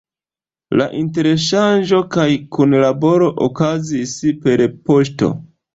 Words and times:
La 0.79 0.87
interŝanĝo 1.01 2.01
kaj 2.17 2.27
kunlaboro 2.59 3.31
okazis 3.51 4.19
per 4.47 4.71
poŝto. 4.91 5.35